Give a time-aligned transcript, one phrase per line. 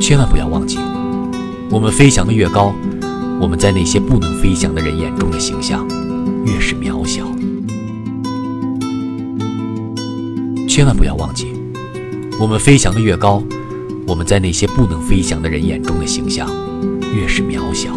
[0.00, 0.78] 千万不要忘记
[1.70, 2.72] 我们飞翔的越高
[3.40, 5.86] 我们在那些不能飞翔的人眼中的形象
[6.44, 7.24] 越是渺小。
[10.68, 11.52] 千万不要忘记
[12.38, 13.42] 我们飞翔的越高
[14.06, 16.48] 我们在那些不能飞翔的人眼中的形象
[17.14, 17.90] 越是渺小。